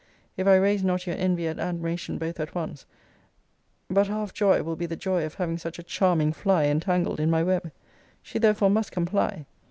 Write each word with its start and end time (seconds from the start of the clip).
If 0.35 0.47
I 0.47 0.55
raise 0.55 0.83
not 0.83 1.05
your 1.05 1.15
envy 1.15 1.45
and 1.45 1.59
admiration 1.59 2.17
both 2.17 2.39
at 2.39 2.55
once, 2.55 2.87
but 3.87 4.07
half 4.07 4.33
joy 4.33 4.63
will 4.63 4.75
be 4.75 4.87
the 4.87 4.95
joy 4.95 5.23
of 5.27 5.35
having 5.35 5.59
such 5.59 5.77
a 5.77 5.83
charming 5.83 6.33
fly 6.33 6.63
entangled 6.63 7.19
in 7.19 7.29
my 7.29 7.43
web. 7.43 7.71
She 8.23 8.39
therefore 8.39 8.71
must 8.71 8.91
comply. 8.91 9.45